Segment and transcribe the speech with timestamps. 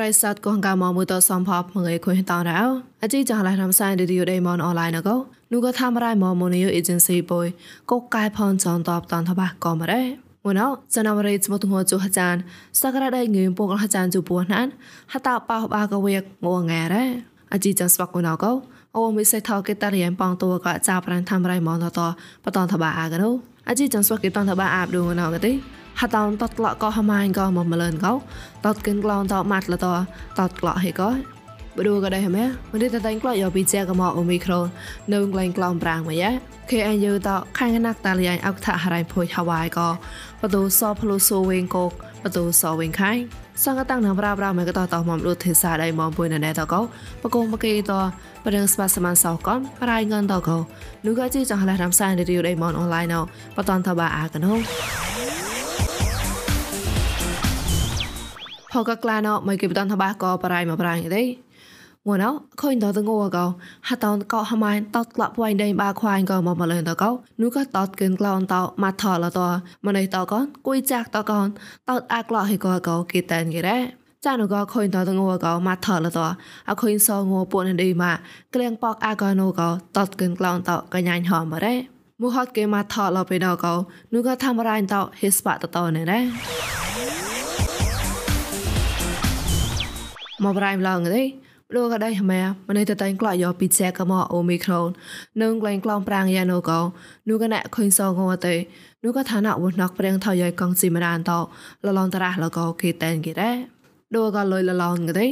[0.00, 2.60] រៃសាត់កងកាមមួយតសំផបមងឯခွင်តរោ
[3.02, 5.16] អជីចងឡៃរំសាយឌីឌីយោដេមនអនឡាញកោ
[5.52, 7.46] នូក៏ធ្វើរៃមមនីយោអេเจนស៊ីបុយ
[7.90, 10.02] កកកែផនចនតបតនតបកមរ៉េ
[10.44, 12.34] មួយណោចនវរេចមទងជុហចាន
[12.80, 14.66] សក្តាដៃងឿពុកលហចានជពោះណាន
[15.12, 17.04] ហតាបោបាកវេកងងែរ៉េ
[17.52, 18.52] អជីចស្វកូណកោ
[18.96, 22.00] អូមិសេថោកេតារៀនបងតួក៏ចាប់ប្រានធ្វើរៃមនត
[22.44, 23.30] បតនតបអាកណូ
[23.68, 25.52] អជីចស្វកេតនតបអាបឌូណោកទេ
[26.01, 28.13] ហតោតតក្លកក៏ហម៉ាញក៏មកមលឿនកោ
[28.65, 29.87] តតកិនក្លោនតម៉ាត់លត
[30.37, 31.09] តតក្លហេក៏
[31.77, 34.65] បដូក៏ដែរហ្មែមិនទេតែក្លយកពីជាកមកអូមីក្រូន
[35.13, 36.31] នៅក្លែងក្លោនប្រាំងមកយ៉ា
[36.69, 39.87] KNU តខាងណាក់តាលីអអុកថាហរៃភុយហវ៉ៃក៏
[40.41, 41.91] បដូសផ្លូសូវិញកោក
[42.23, 43.11] បដូសវិញខៃ
[43.63, 46.81] សង្កតាំងនំប្រាប្រាមកតតមកលុទេសាដៃមកពុយណែតកោ
[47.23, 47.93] បកុំបកេត
[48.43, 50.57] បដងស្បាសមានសោកំប្រៃងនតកោ
[51.05, 53.19] នូកជីចងឡរំសានរីយដៃមកអនឡាញណោ
[53.57, 54.53] បតនតបាអាកណូ
[58.71, 61.23] ផកក្លាណោមកគេបតនតបាក៏ប្រៃមកប្រៃទេ
[62.07, 62.29] ងួនអ
[62.61, 63.45] ខុញតតងកោ
[63.89, 67.09] ហតនកោហម៉ៃតតក្លាប់វ៉ៃដេបាខ្វាញក៏មកមកលើតកោ
[67.41, 69.39] នោះក៏តតគិនក្លនតមកថលត
[69.85, 71.45] មកនេះតកនគួយចាក់តកន
[71.89, 73.77] តតអាក្លោហេកោកោគេតែនគេរ៉ា
[74.25, 76.19] ចានុក៏ខុញតតងកោមកថលត
[76.69, 78.13] អខុញសងពួនឌីម៉ា
[78.53, 81.75] ក្លៀងប៉កអាកោណូកោតតគិនក្លនតកញ្ញាញហមរ៉ា
[82.21, 83.73] មូហត់គេមកថលពេលដកោ
[84.13, 86.19] នោះក៏ធ្វើរ៉ៃតហេស្បាតតណែរ៉ា
[90.43, 91.23] មកប្រៃឡងទេ
[91.75, 94.89] លោកក៏ได้ម៉ែម្នេះតតែងក្លាយកពីចែកមកអូមីក្រូន
[95.41, 96.79] នឹងក្លែងក្លងប្រាំងយ៉ានូកោ
[97.29, 98.55] នូក៏ណែខុញសងងទេ
[99.03, 101.31] នូក៏ឋានៈវណកព្រៀងថយយកងស៊ីមរានត
[101.85, 103.57] លឡងតរះលកោគេតែនគេដែរ
[104.15, 105.27] ដូក៏លុយលឡងគេ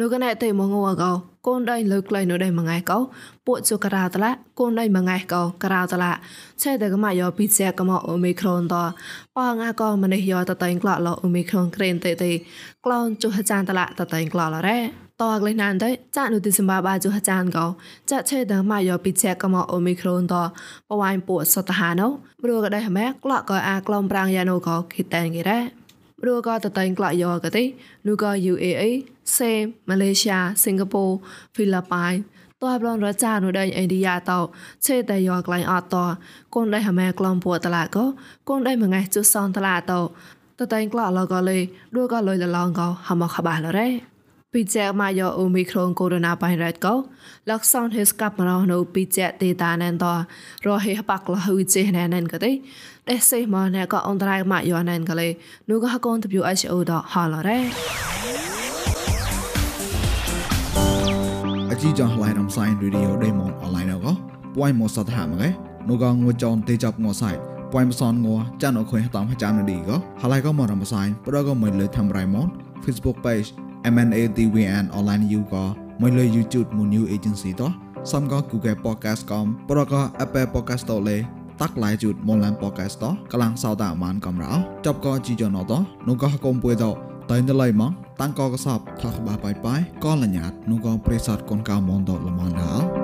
[0.00, 1.12] នូក៏ណែទេមកងកោ
[1.46, 2.98] កូនដៃលើក្លែងនៅដៃមួយថ្ងៃកោ
[3.46, 6.12] ពួកជូការ៉ាតឡាកូនដៃមួយថ្ងៃកោការ៉ាតឡា
[6.62, 8.76] ឆែតែកម៉ាយកពីចែកមកអូមីក្រូនត
[9.36, 12.30] ប៉ងអាកោម្នេះយកតតែងក្លាក់លអូមីក្រូនក្រេនទេទេ
[12.84, 14.80] ក្លងជូហចានតឡាតតែងក្លាក់លរ៉េ
[15.20, 17.66] តអក្លេណានតែចានុទិសម្បាបាជុហចានកោ
[18.10, 20.34] ចាឆេតម៉ាយោពីជែកមកអូមីក្រូនត
[20.90, 22.08] បវ៉ៃពួសតហាណូ
[22.42, 25.81] ព្រោះក៏ដែរម៉ែក្លក់ក៏អាក្លំប្រាំងយ៉ាណូក៏គិតតែងគេរ៉ា
[26.22, 27.64] ព្រោះក៏តតែងក្លក់យោក៏ទេ
[28.06, 28.90] នូក៏ UAE
[29.36, 29.52] សេ
[29.88, 31.14] ម៉ាឡេស៊ីសិង្ហបុរី
[31.54, 32.06] ហ្វីលីប៉ៃ
[32.62, 34.38] តើប្លនរចានុដេញឥណ្ឌាតោ
[34.86, 35.96] ឆេតែយកក្លែងអត់ត
[36.54, 38.04] កូនដែរម៉ែក្លំពួតឡាក៏
[38.48, 40.00] កូនដែរមួយថ្ងៃជុសនតឡាតោ
[40.58, 41.58] តតែងក្លក់ឡក៏លេ
[41.94, 43.88] ឌួក៏លុយលឡងក៏ហមខបាឡរ៉េ
[44.52, 46.16] ពីចែមកយកអូមីក្រូនកូវីដ
[46.52, 46.94] -19 ក៏
[47.50, 50.06] លក្ខសនហេស្កាប់មកនៅពីចែទេតាណែនត
[50.66, 52.52] រហេបាក់លហ៊ុយចេណែនក៏ទេ
[53.08, 55.28] តែសេមកណែក៏អន្តរាយមកយកណែនក៏លេ
[55.70, 57.58] នោះក៏កូន WHO ដហឡរ៉េ
[61.70, 64.12] អជីចងឡៃរំសាយរីឌីអូដេម៉ុនអនឡាញក៏
[64.54, 65.48] ពួយមកសតហាមកឯ
[65.88, 67.30] នោះក៏ងួចនទេចាប់ងសៃ
[67.72, 68.28] ពួយមកសនង
[68.62, 72.46] ចានអខុយតាមចាំនឌីក៏ហឡៃក៏មករំសាយប្រក៏មិនលើធ្វើរៃម៉ុន
[72.84, 73.48] Facebook page
[73.94, 75.64] MNATVN online you ក៏
[76.00, 77.70] មួយលើ YouTube មួយ new agency តោះ
[78.12, 81.18] សំក៏ Google Podcast កំប្រក៏ Apple Podcast តលេ
[81.62, 84.52] តាក់ឡាយជូតមុនឡាន podcast តកលាំងសោតអាមានកំរោ
[84.86, 85.72] ចប់ក៏ជីយ៉ណត
[86.08, 86.84] នោះក៏កុំពួយត
[87.30, 93.01] តែនៅឡៃមកតាំងក៏កសបថកបាបាយបាយក៏លញ្ញាតនោះក៏ប្រេសតកូនកៅមនតលមនដ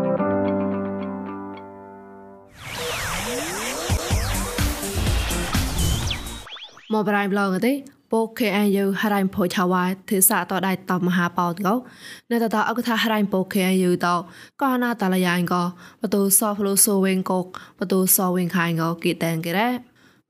[6.93, 7.73] មកប្រៃប្លងទេ
[8.13, 11.75] ពោខេអាយូហរ៉ៃផូឆាវ៉ៃទេសាតដៃតមហាបោតកោ
[12.31, 14.07] នៅតតអកថាហរ៉ៃពោខេអាយូត
[14.63, 15.63] ក៏ណាតលយ៉ៃកោ
[16.03, 17.41] បទូសោផ្លូសូវិញកោ
[17.81, 19.69] បទូសោវិញខៃកោគីតែនគេរ៉ា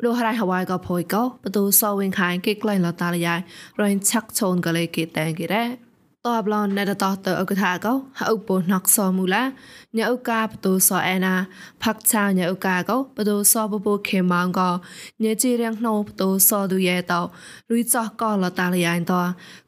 [0.02, 3.34] លោកហរ៉ៃហវ៉ៃក៏ផុយកោបទូសោវិញខៃគេក្លែងលតាលយ៉ៃ
[3.80, 5.87] រញឆាក់ឈូនក៏លេគីតែនគេរ៉ា
[6.28, 9.42] តបឡនណែតតតអកថាកោហៅពណកសមូឡា
[9.98, 11.34] ញៅកាបទូសអេណា
[11.82, 14.70] ផាក់ឆាញៅកាកោបទូសបពូខេម៉ងកោ
[15.24, 17.20] ញេជីរៀងណូបទូសឌូយ៉ែតោ
[17.70, 19.20] រុយចោះកោលតាលយ៉ៃតោ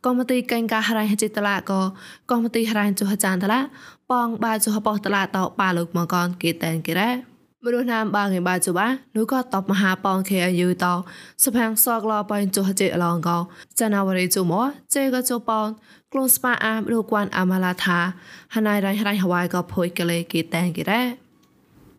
[0.04, 1.80] កុំទីកេងកាហរៃហចិតឡាកោ
[2.30, 3.60] កុំទីហរៃចុះចានតឡា
[4.10, 7.29] ប៉ងបាចុះបោះតឡាតោបាលោកមកកនគេតែនគេរ៉ា
[7.64, 8.86] មរុណាមបាងបាជបា
[9.16, 10.94] នោះក៏តបមហាប៉ងខេអាយុតោ
[11.44, 13.38] សផាំងសកឡបៃចុហចេអឡងកោ
[13.80, 14.54] ចណាវរីជុម
[14.94, 15.66] ចេក៏ជប៉ង
[16.12, 17.98] ក្លូនស្ប៉ាអាមរូគួនអាម៉ាឡាថា
[18.54, 21.02] ហណៃរៃរៃហវ៉ៃក៏ភុយកលេគីតែងគេរ៉ា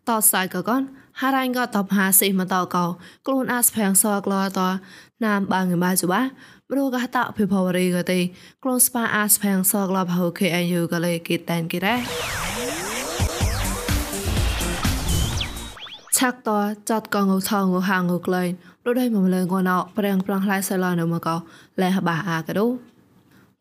[0.08, 0.82] តសៃក៏កន
[1.20, 2.86] ហារ៉ៃក៏តបហាសិមតកោ
[3.28, 4.60] ក្លូនអាសផាំងសកឡត
[5.26, 6.22] ណាមបាងបាជបា
[6.70, 8.20] មរុកហតអភិភវរីក៏ទេ
[8.64, 12.71] ក្លូនស្ប៉ាអាសផាំងសកឡបហូខេអាយុក៏លេគីតែងគេរ៉ា
[16.22, 16.50] ឆាក់ត
[16.90, 18.50] ចាត់កងថងហាងក្លែង
[18.86, 21.30] រត់ឲ្យមកម្លងកណោប្រាំងប្រាំងខ្លាយសឡនៅមកក
[21.82, 22.68] លែហបាអាកដោ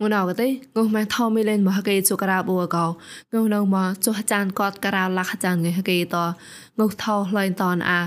[0.03, 2.87] ងណៅកទេងុំម៉ែថោមីលេនមកហកេជូការ៉ាប៊ូកោ
[3.33, 6.17] ងុំនៅមកចុះចានកតការ៉ាលាក់ចានងហកេត
[6.79, 8.01] ងុថោលែងតនអា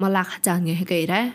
[0.00, 1.26] មកលាក់ចានងហកេដែរ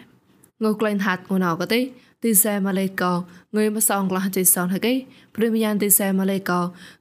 [0.64, 1.80] ងុក្លែងហាត់ងណៅកទេ
[2.24, 3.14] ទីសែម៉ាឡេកោ
[3.56, 4.94] ងើយមកសងក្លះជិសនហកេ
[5.36, 6.60] ព្រមយ៉ាងទីសែម៉ាឡេកោ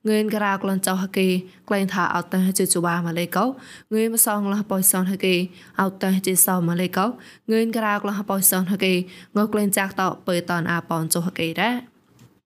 [0.09, 1.29] ងើយការក្លនចោហកេ
[1.69, 3.45] ក្លែងថាអត់តះជិជបាម៉ាឡេកោ
[3.95, 5.35] ងើយមកសងក្លះបយសនហកេ
[5.81, 8.95] អត់តះជិសោម៉ាឡេកោងើយការក្លះបយសនហកេ
[9.37, 11.77] ងើក្លែងចាក់តបើតនអាប៉នចោហកេដែរ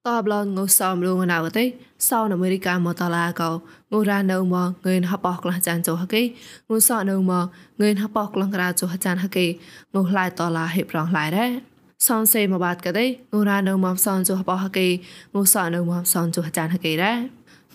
[0.08, 1.64] តបឡងងសំលងណៅទេ
[2.08, 3.50] សោនអមេរិកាមកតឡាកោ
[3.93, 6.23] ងូរ៉ានៅមកងឿនហបោះក្លះចានចុហកេ
[6.69, 7.44] ងូសអនៅមក
[7.81, 9.46] ងឿនហបោះក្លះក្រាចុហចានហកេ
[9.94, 11.69] ងូឡៃតឡាហេប្រងឡៃដែរ
[12.06, 14.87] សនសេមកបាត់កទេងូរ៉ានៅមកសនចុហបោះហកេ
[15.35, 17.19] ងូសអនៅមកសនចុហចានហកេដែរ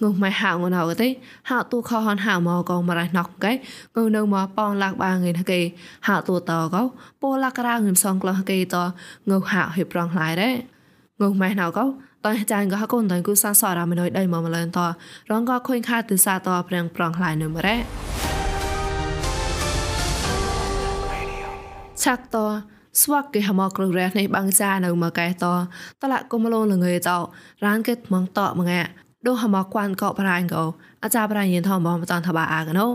[0.02, 1.10] ងុំម៉ៃហៅងណៅទេ
[1.50, 3.58] ហៅទូខហនហៅមកកងមរៃណកកែង
[4.16, 5.62] នៅមកប៉ងលាក់បាងឯហកេ
[6.08, 6.82] ហៅទូតកោ
[7.22, 8.76] ពោលាក់រាងឹមសងក្លះកេត
[9.30, 10.54] ងើហៅហេប្រងឡៃដែរ
[11.22, 11.86] ងុំម៉ៃណៅកោ
[12.26, 14.80] តៃចាញ់ក៏ហកូនតៃគូសាសរ៉ាមិនអុយដៃមកម្លឹងត
[15.32, 17.76] រងក៏ខុញខាទិសាតប្រាំងប្រងខ្លៃនឹមរ៉េ
[22.04, 22.38] ឆាក់ត
[23.02, 25.46] ស្វាក់គេហមក្ររះនេះបាំងចានៅមកកែត
[26.02, 27.10] តឡាក់គុំលងលងើត
[27.66, 28.82] រានគេមងតមកងា
[29.28, 30.64] ដូហមគួនកោប្រាញ់កោ
[31.04, 32.88] អាចារ្យប្រាញ់យិនថមមកតនថាបាអាកណូ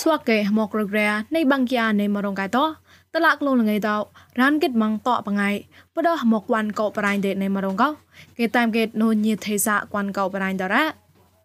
[0.00, 2.58] ស្វាក់គេហមក្ររះនេះបាំងជានៃមរងកែត
[3.14, 3.88] តឡាក់លងលងើត
[4.40, 5.50] រានគេមងតបងៃ
[5.94, 7.88] បដមកវ៉ាន់កោបរៃដេនៃមរងកោ
[8.38, 10.84] គេតាមកេណូញីទេសាគួនកោបរៃដរ៉ា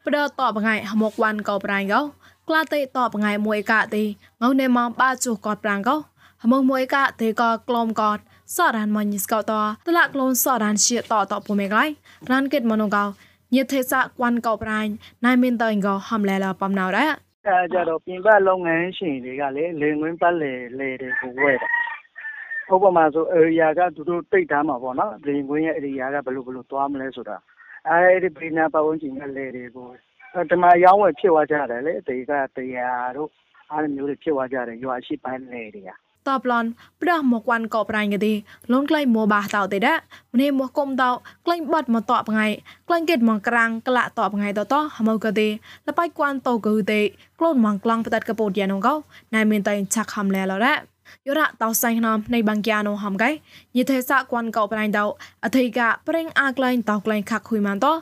[0.06, 2.02] បដតបងៃមកវ៉ាន់កោបរៃកោ
[2.48, 4.04] ក្លាតេតបងៃមួយកាទេ
[4.42, 5.96] ងៅណេមកបាជុកតប្រាំងកោ
[6.43, 8.19] ហមកមួយកាទេកក្លំកត
[8.57, 9.53] សរានមញិស្កោត
[9.87, 11.85] តឡាក់លូនសរានជាតតពុមេកៃ
[12.31, 13.05] រានកេតមនងកោ
[13.55, 14.81] ញិទេសាគួនកោបរៃ
[15.27, 17.07] ណៃមិនតៃកោហំលែលបំណៅរ៉ា
[17.47, 21.69] အဲကြတော့ပြင်ပလုပ်ငန်းရှင်တွေကလေလင်ဝင်ပတ်လေလေတွေကိုဝဲတာ
[22.73, 27.37] ဥပမာဆို area ကသူတို့တိတ်ထားမှာပေါ့နော်။လေယာဉ်ကွင်းရဲ့ area ကဘယ်လိုဘယ်လိုသွားမလဲဆိုတာ။
[27.89, 29.89] အဲဒီဘေးနားပတ်ဝန်းကျင်ကလယ်တွေကို
[30.51, 33.29] ဒီမှာအရောင်းအဝယ်ဖြစ်သွားကြတယ်လေ။ဒေသ၁၀၀တို့
[33.71, 35.91] အဲလိုမျိုးတွေဖြစ်သွားကြတယ်ရွာအရှေ့ပိုင်းလယ်တွေက
[36.30, 36.66] តបឡន
[37.02, 38.34] ប្រះមកវ៉ាន់កបរ៉ាញ់កទី
[38.72, 39.98] លូនក្លែងមួបាតោទេដែរ
[40.34, 41.12] ម្នេះមកគុំតោ
[41.46, 42.48] ក្លែងបាត់មកតបងៃ
[42.88, 45.48] ក្លែងកេតមកក្រាំងក្លាក់តបងៃតតហមកកទី
[45.88, 47.02] លបៃគួនតោកូទេ
[47.40, 48.94] ក្លូនមកក្លងផ្ដាត់កពតយ៉ានងកោ
[49.36, 50.76] ណៃមានតៃឆាក់ខំលែឡរ៉ា
[51.28, 53.30] យោរ៉ាតោសៃណំនៃបាំងកាណូហំកៃ
[53.78, 55.06] យេទេសាគួនកោប្រៃដោ
[55.44, 57.94] អធិកាប្រេងអាក្លែងតោក្លែងខាក់ខុយម៉ានតោ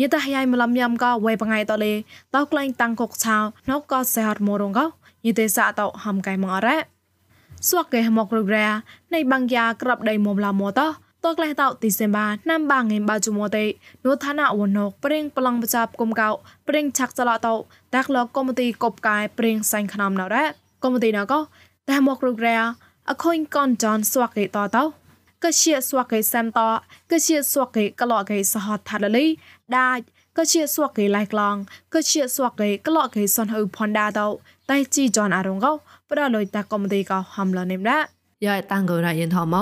[0.00, 1.92] យេតហៃមលំយ៉ាំកោវេបងៃតលេ
[2.34, 3.36] តោក្លែងតាំងកុកឆៅ
[3.70, 4.86] ណូកោសេហតមរងកោ
[5.26, 6.95] យេទេសាតោហំកៃម៉ងអរ៉ា
[7.68, 8.68] សួកកេមកររ៉ា
[9.14, 10.88] នៃបាំងកាក្របដៃមុំឡាមតោ
[11.24, 13.64] តក្លេតោទីសេបាណាំបាងងេបាជុមតេ
[14.04, 16.30] នូឋានៈវណកប្រេងប្លង់បចាប់គុំកោ
[16.68, 17.54] ប្រេងឆាក់ចលតោ
[17.94, 20.44] តាក់លកុំទីកົບកាយប្រេងសាញ់ខ្នំណរ៉ា
[20.84, 21.40] កុំទីណកោ
[21.88, 22.56] តែមករុករែ
[23.10, 24.84] អខុញកនចនស្វាកេតតោ
[25.44, 26.60] ក៏ជាស្វាកេសាំត
[27.10, 29.26] ក៏ជាស្វាកេក្លោកេសហតថាលលី
[29.76, 30.04] ដាច់
[30.36, 31.56] ក៏ជាស្វាកេឡៃក្លង
[31.94, 34.28] ក៏ជាស្វាកេក្លោកេសនហៅផនដាតោ
[34.70, 35.72] តែជីចនអរងកោ
[36.10, 37.98] ប្រលុយតាកុំទីកោហំលនេមដា
[38.46, 39.54] យ៉ៃតាំងកោរ៉ាយិនថម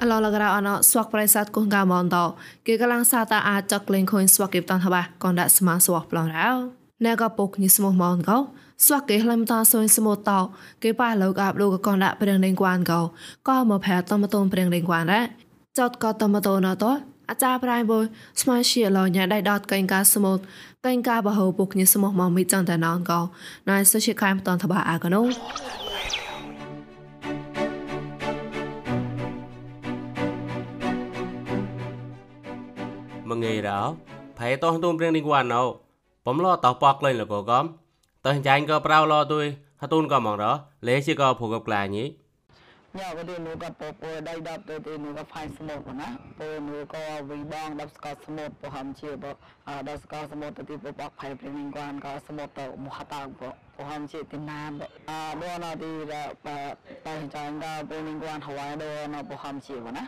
[0.00, 2.16] អឡឡករអណស្វាក់ប្រៃសាទគងកាមនត
[2.66, 6.50] គេកលាំងសាតាអាចចកលេងខុញស្វាក់គេបតនថាបាកនដាក់ស្មាស្វាក់ប្លងរោ
[7.04, 8.38] ណែក៏ពុកញិស្មោះមកកោ
[8.86, 10.38] ស្វាក់គេလှំតាសុយស្មោតោ
[10.82, 13.00] គេប៉ាលោកអាប់លោកកនដាក់ព្រៀងលេងគួនកោ
[13.48, 15.20] ក៏មកផែតមតូនព្រៀងលេងគួនរ៉ា
[15.78, 18.04] ចតក៏តមតូនតោ អាចារ្យប្រៃបុយ
[18.40, 20.38] ស្មាជាឡញ៉ៃដៃដតកេងកាស្មូត
[20.86, 23.20] កេងកាបហោពុកញស្មោះមកមីចង់តែណងកោ
[23.70, 25.22] ណៃសុជាខែមតនតបាអាកណូ
[33.30, 33.80] មងៃរោ
[34.38, 35.62] ផៃតោះទុំព្រៀងនេះវ៉ាណោ
[36.26, 37.64] បំលោតោះប៉កលេងលកកំ
[38.26, 39.46] តើចាញ់ក៏ប្រៅលោទុយ
[39.82, 40.44] ហតូនក៏មករ
[40.86, 42.04] លេជាក៏ភូកបក្លាញី
[42.94, 43.94] เนี่ยก็ดีหนูก็ปูป
[44.26, 49.24] ได้ดับตัวตีหนูก็ไฟสมุดนะปหนูก็วิบองดับสกอสมุดปหามเชียบ
[49.66, 53.42] อ่าดับสกอสมุดตัวตีปูปอกไฟเปลี่ยนกวนก็สมุดตัวมุขตาป
[53.76, 54.72] ปหามเชียตินาม
[55.08, 56.56] อ่าด้วยนาทีละปะ
[57.04, 60.04] ตาหิจังก็เพลงกวนถวายดยนาปหามเชียนะ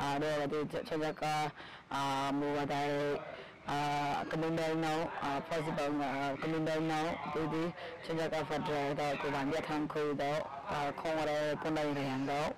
[0.00, 1.32] อ่าดูนาทีเชนจะก็
[1.92, 2.82] อ่ามือว่ได้
[3.70, 5.92] อ่ากำลังเดินเอาอ่า possible
[6.40, 7.00] กำลังเดินเอา
[7.34, 7.62] ตัวดี
[8.02, 10.30] เชนจะก็ฟัดเรดตัวกูบันยาทางคุยเดา
[11.00, 11.02] ខ
[11.62, 12.52] ប៉ុណ្ណេះរៀងដល់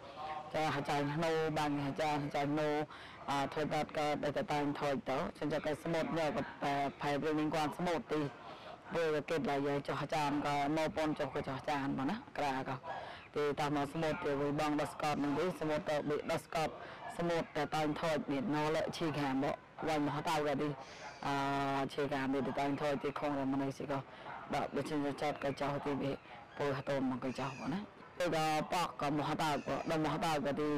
[0.54, 2.68] ចាអាចារ្យណូបានអាចារ្យអាចារ្យណូ
[3.30, 8.20] អត់ធ្វើដល់ក៏ដែលតែងថយទៅចឹងក៏ស្មុតយកតែផែព្រឹងមានគាត់ស្មុតទី
[8.94, 12.76] ពេលគេដល់យកចុះអាចារ្យក៏មកប៉ុនចុះក៏ចុះអាចារ្យមកណាក្រាក៏
[13.34, 16.68] ទីតាមមកស្មុតទៅបងដល់ស្កតនឹងវិញស្មុតទៅបិដល់ស្កត
[17.16, 19.44] ស្មុតតែតែងថយមានណូលឈីខាមប
[19.88, 20.68] វិញមកតៅក៏ទី
[21.26, 21.34] អឺ
[21.92, 23.98] ឈីខាមទៅតែងថយទីខងរមនុស្សក៏
[24.54, 25.92] ដល់ដូចជាចាត់ក៏ចុះទី
[26.56, 30.68] ពលហតមកក៏ចុះណា ega pakka mahata ko da mahata ko ti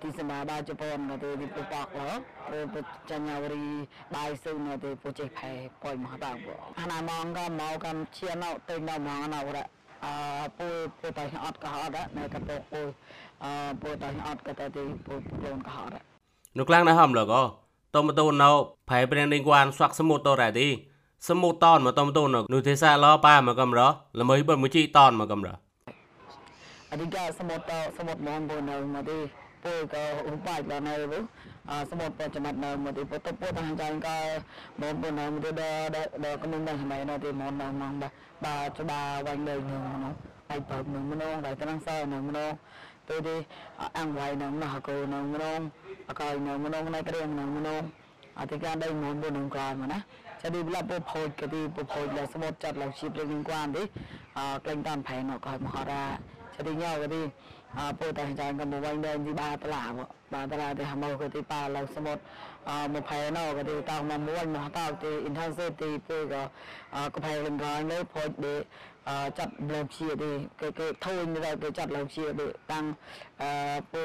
[0.00, 2.08] ti sama da japon ko ti pu pak lo
[2.48, 6.96] ko pu chanya uri dai su no ti pu che phai koi mahata ko ana
[7.08, 9.64] mong ga mau kam chia no te no mong na ura
[10.04, 10.14] អើ
[10.58, 10.66] ពូ
[11.00, 12.80] ពូតៃអត់ក៏អត់នៅកតោពូ
[13.44, 15.92] អើពូតៃអត់ក៏តែទីពូខ្លួនក៏អត់
[16.58, 17.34] នៅក្លាំងណាហំលក
[17.96, 18.50] តមតូនណោ
[18.90, 20.68] ផៃប្រេងនឹងគួនស្វាក់សមុទ្រតរ៉ាទី
[21.28, 23.80] សមុទ្រតនមកតមតូននោះទេសឡោប៉ាមកកំរ
[24.20, 25.48] ល្មើបិមួយជីតនមកកំរ
[26.94, 29.18] అధిక సమోత సమోత మోహన్ మది
[29.64, 29.94] పోక
[30.32, 31.20] ఉపాధి నవ్వు
[31.90, 33.56] సమోత చెమట్ నవ్వు పోత పోత
[33.94, 34.14] ఇంకా
[34.80, 35.52] మోహన్ నవ్వు
[36.24, 38.10] దొరకని సమయం అది మోహన్ నవ్వు
[38.44, 38.92] బా చూడ
[39.28, 40.12] వంగ నువ్వు
[40.50, 42.56] ai bập nương mông nông đại tăng sa nương mông nông
[43.06, 43.42] tôi đi
[43.92, 45.70] ăn vài nương nông học cô nương mông nông
[46.14, 47.90] coi nương mông nông này cái riêng nương mông nông
[48.34, 50.00] à thì cái đây muốn buôn nông quan mà nè
[50.42, 53.16] cho đi là bộ phôi cái đi bộ phôi là số một chặt là chip
[53.16, 53.80] liên quan đi
[54.32, 56.18] à kênh tam phải nó coi mà họ ra
[56.66, 57.22] rinyawari
[57.98, 62.20] potah jangka muwang dan di batla mo batla di hamaw ko ti palang samot
[62.92, 66.16] mo phay na ko ti ta mo muwang mo ta ti inhan se ti pe
[66.30, 66.40] ko
[67.12, 68.54] ko phay lim ga ne po de
[69.36, 72.94] chặt lòng chia đi cái cái thôi như vậy cái chặt lòng chia để tăng
[73.92, 74.02] pe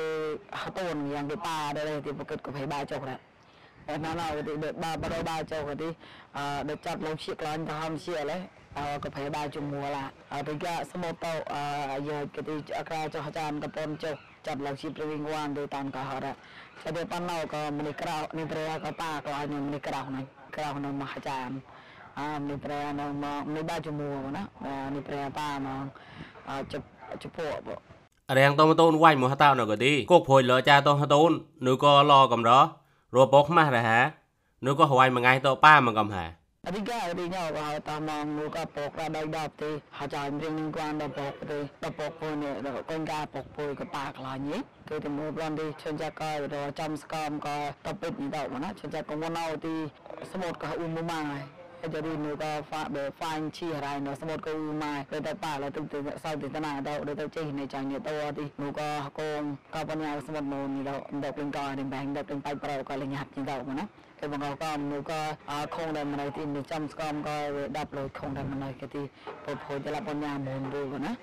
[0.75, 3.17] tồn yang cái ba đây thì một cái có phải ba chục đấy
[3.89, 5.89] អត់ណាស់ណាស់ទៅបើបើដល់បាចូលគាត់ទី
[6.37, 8.41] អឺដល់ចាប់លោកឈៀកឡើងទៅហំឈៀកហើយ
[9.03, 14.15] ក៏ប្រែបាជំមួឡាអត់ទៅសមុទ្រទៅអឺយកក៏ទីអក្រាចុះចានកប៉ុនចុះ
[14.47, 16.31] ចាប់លោកជាប្រវិញវ៉ានទៅតានកោហរតែ
[16.97, 21.49] ទៅប៉ុណ្ណោក៏មិនក្រៅនេះប្រែក៏ប៉ាក៏ឲ្យមិនក្រៅហ្នឹងក្រៅនៅមហាចាន
[22.19, 24.43] អឺនេះប្រែនៅមកនេះបាជំមួណា
[24.95, 25.85] នេះប្រែប៉ាមក
[26.49, 26.73] អឺជ
[27.23, 27.59] ជពក
[28.37, 31.31] រៀងតមតូនវាយមកហតៅនៅក៏ទីគោកភួយលចាតហតូន
[31.67, 32.51] នោះក៏ឡកំរ
[33.15, 33.99] រពកម៉ាស់រហា
[34.65, 36.25] នោះក៏ហួយមួយថ្ងៃតប៉ាមកកំហា
[36.67, 49.75] អធិការទីញោក៏តាមមកនោះក៏ពកដល់ដល់ទីហើយចាំរៀងនឹងគួនដល់ពកទៅដល់ពកពុយនេះដល់កូនកាពកពុយក៏ប៉ាខ្លាញ់នេះគឺទៅមកបានទីជន់ចាក៏ដល់ចំស្កំក៏តពេជ្រនេះដល់ណាជន់ចាក៏មកណៅទី
[50.31, 51.45] សមុទ្រក៏អ៊ុំមកមកហើយ
[51.93, 55.67] jadi nuka fa be fan chi rai no samot ko ma pe ta pa la
[55.75, 58.87] tu tu sau ti tana da de ta chi ne chang ni to ti nuka
[59.17, 60.93] kong ka pa nya samot no ni da
[61.23, 63.73] da pin ka ni bang da pin pai pro ka le nyat ni da ma
[63.81, 65.21] na គេ បង្កកំនោះក៏
[65.75, 67.37] ខងដែលមិនឲ្យទីនេះចំស្កំក៏
[67.77, 69.01] ដាប់លុយខងដែលមិនឲ្យគេទី
[69.43, 71.13] ពុទ្ធចលបញ្ញាមុនបូណា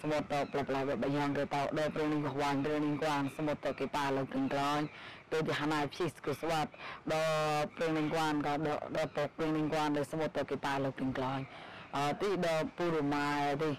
[0.00, 4.80] សមុទ្រទៅប្លែប្លែបែបយ៉ាងគេទៅដល់ព្រឹងនេះកួនព្រឹងនេះកួនសមុទ្រទៅគេប៉ាលើក្រឹងក្រោយ
[5.32, 6.70] ទៅទីហាណាភីស្គស្វាត់
[7.12, 8.52] ដល់ព្រឹងនេះកួនក៏
[8.96, 11.40] ដល់ទៅព្រឹងនេះកួនដល់សមុទ្រទៅគេប៉ាលើក្រឹងក្រោយ
[11.96, 13.26] អឺទីដល់ពូរម៉ា
[13.62, 13.70] ទី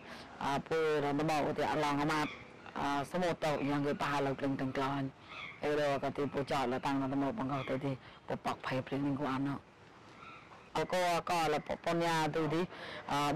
[0.46, 2.32] អឺពូរំមកទីអឡងអាម៉ាត់
[2.80, 5.02] អឺសមុទ្រទៅយ៉ាងគេប៉ាលើក្រឹងក្រោយ
[5.64, 7.92] អឺដល់ក៏ទីពូចោតលតាំងដល់មកបង្កទៅទី
[8.28, 9.71] ពប៉កភ័យព្រឹងនេះកួនណោ
[10.78, 10.84] ក៏
[11.30, 12.62] ក៏លពញ្ញាទូទី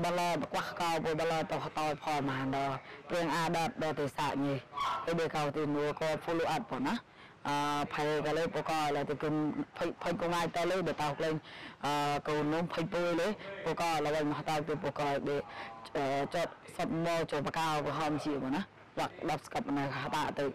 [0.03, 2.75] បលបកកោពុបលតតោផលមហានដល់
[3.09, 4.53] ព្រៀងអាដតដល់ទេសាញី
[5.05, 6.93] ទៅដេកោទីនួក៏ follow up ប៉ុណា
[7.47, 7.55] អឺ
[7.93, 9.33] ផៃក៏លើបកលទៅគុំ
[9.77, 11.35] ផៃផៃកងអាចទៅលើបតោក្លែង
[11.85, 11.91] អឺ
[12.27, 13.27] កូននំផៃពុយលើ
[13.65, 18.61] បកលវិញមកតោទៅបកលដេចតសតមកចូលបកោក៏ហមជាប៉ុណា
[18.97, 20.45] វាក់ដាប់ស្កាប់នៅហតាទៅ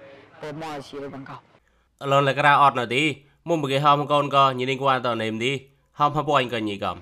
[0.40, 1.36] ពមកជាបង្កោ
[2.12, 3.02] លនលក្រៅអត់នៅទី
[3.48, 5.52] មុំបគេហមកូនក៏ញីនេះគួនតនេមទី
[5.98, 6.96] ហំហពួយក៏ញីកំ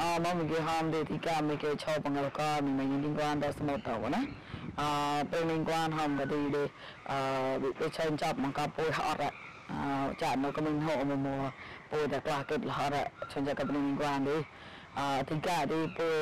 [0.00, 4.22] អមមកគេហមទេទីកាមកគេឈប់បង្កកមិនមានលីងគួនដល់ស្មូតទៅណា
[4.80, 4.88] អឺ
[5.30, 6.62] ពេលលីងគួនហមក៏ទីទេ
[7.10, 7.18] អឺ
[7.80, 9.20] វាឆេនចាប់បង្កពុយអត់
[9.72, 11.40] អឺចាក់នៅក៏មិនហូមកមក
[11.90, 12.96] ពុយតែខ្លះគេលហរ
[13.32, 14.36] ឆេនចាប់ក៏លីងគួនទេ
[14.98, 16.14] អឺទីកាទីពុយ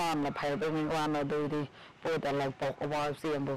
[0.00, 1.60] តាមលភ័យពេលលីងគួននៅទីទី
[2.02, 3.54] ពុយតែឡើងពកអវ៉ាសៀមពុ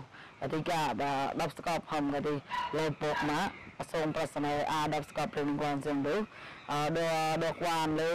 [0.53, 2.33] ទីកាដល់10ស្កបហមក៏ទី
[2.77, 3.47] ឡើងពកមក
[3.91, 6.91] សូមប្រសិនអា10ស្កបពេលលីងគួនសៀមទៅអឺ ដល់
[7.43, 8.11] ដល់គួនលើ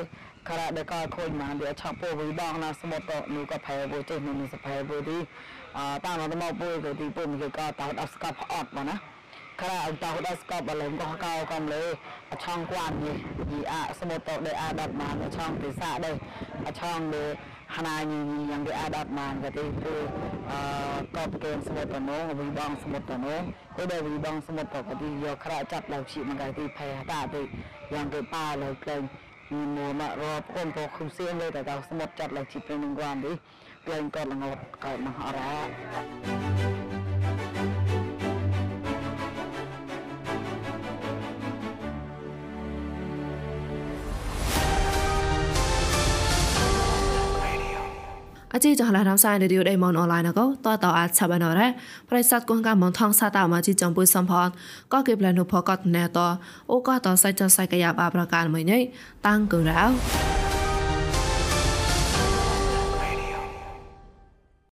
[0.49, 5.19] ខរដកខូចមកវាឆាប់ពោវិដងណាសមុទ្រនោះក៏ផែពោចេះនោះសផែពោទី
[5.79, 8.97] អឺតាមមកពោក៏ទីពុំគេក៏តោដល់ស្កប់អត់មកណា
[9.61, 11.83] ខរអត់តោដល់ស្កប់បលងក៏កោកំលើ
[12.45, 13.17] ឆងគួននេះ
[13.51, 16.17] យីអាសមុទ្រដែលអាដប់មកឆងពិសាដែរ
[16.81, 17.25] ឆងលើ
[17.77, 18.13] ហណាញ
[18.51, 19.95] យ៉ាងវាអាដប់មកក៏ទីគឺ
[20.51, 20.61] អឺ
[21.17, 23.39] ក៏ប្រកេនសមុទ្រនោះវិដងសមុទ្រនោះ
[23.77, 27.43] ទៅដល់វិដងសមុទ្រក៏ទីយកខរចាប់ដល់ជីមកទីផែតាទី
[27.95, 29.01] យ៉ាងគេប៉ាលើក្លែង
[29.77, 32.27] មួយមករកคนពកគុំសៀងលើតែដល់ស្មុតចា
[48.55, 51.69] អជីចងឡានំសាយឌីយោដេម៉ុនអនឡាញក៏តតអាចឆាប់ណរ៉ា
[52.09, 54.49] ប្រិស័តគងកាមងថងសាតាមកជីចំពុយសំផត
[54.93, 56.19] ក៏គេប្លែននោះផកតណែត
[56.71, 58.79] អូក៏តសៃចសៃកយ៉ាបាប្រការមួយញ៉ៃ
[59.27, 60.42] តាំងកូរ៉ៅ